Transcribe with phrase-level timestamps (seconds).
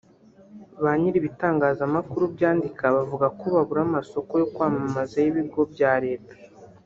[0.83, 6.33] Ba ny’iri ibitangazamakuru byandika bavuga ko babura amasoko yo kwamamaza y’ibigo bya leta